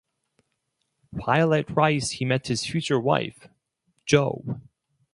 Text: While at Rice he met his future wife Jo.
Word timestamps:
While 1.11 1.53
at 1.53 1.69
Rice 1.69 2.09
he 2.13 2.25
met 2.25 2.47
his 2.47 2.65
future 2.65 2.99
wife 2.99 3.47
Jo. 4.07 4.57